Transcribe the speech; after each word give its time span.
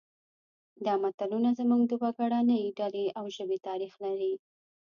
دا 0.85 0.93
متلونه 1.03 1.49
زموږ 1.59 1.81
د 1.87 1.93
وګړنۍ 2.03 2.63
ډلې 2.79 3.05
او 3.17 3.25
ژبې 3.35 3.57
تاریخ 3.67 3.93
لري 4.05 4.33